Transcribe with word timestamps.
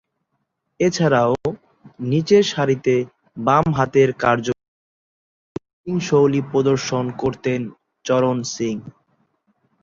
এছাড়াও, 0.79 1.33
নিচেরসারিতে 2.03 2.95
বামহাতে 3.37 4.01
কার্যকরী 4.23 4.67
ব্যাটিংশৈলী 5.55 6.41
প্রদর্শন 6.51 7.05
করতেন 7.21 7.59
চরণ 8.05 8.37
সিং। 8.53 8.75